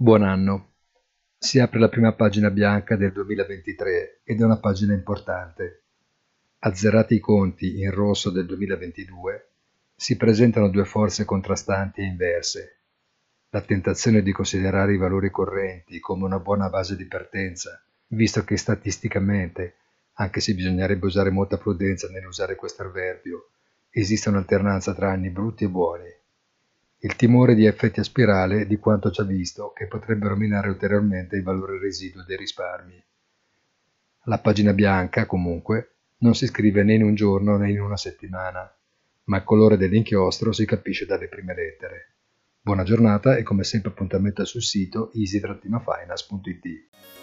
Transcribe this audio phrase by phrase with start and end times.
[0.00, 0.74] Buon anno.
[1.36, 5.82] Si apre la prima pagina bianca del 2023 ed è una pagina importante.
[6.60, 9.48] Azzerati i conti in rosso del 2022,
[9.96, 12.76] si presentano due forze contrastanti e inverse.
[13.50, 18.56] La tentazione di considerare i valori correnti come una buona base di partenza, visto che
[18.56, 19.74] statisticamente,
[20.12, 23.48] anche se bisognerebbe usare molta prudenza nell'usare questo avverbio,
[23.90, 26.17] esiste un'alternanza tra anni brutti e buoni
[27.00, 31.44] il timore di effetti a spirale di quanto già visto che potrebbero minare ulteriormente il
[31.44, 33.00] valore residuo dei risparmi.
[34.24, 38.68] La pagina bianca, comunque, non si scrive né in un giorno né in una settimana,
[39.24, 42.14] ma il colore dell'inchiostro si capisce dalle prime lettere.
[42.60, 47.17] Buona giornata e come sempre appuntamento sul sito easy-finance.it.